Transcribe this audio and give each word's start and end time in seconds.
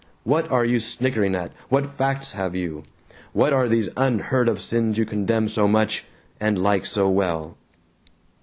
What 0.23 0.49
are 0.49 0.65
you 0.65 0.79
snickering 0.79 1.35
at? 1.35 1.51
What 1.69 1.85
facts 1.95 2.31
have 2.33 2.55
you? 2.55 2.85
What 3.33 3.53
are 3.53 3.67
these 3.69 3.89
unheard 3.95 4.49
of 4.49 4.59
sins 4.59 4.97
you 4.97 5.05
condemn 5.05 5.47
so 5.47 5.67
much 5.67 6.05
and 6.39 6.57
like 6.57 6.87
so 6.87 7.07
well?" 7.07 7.55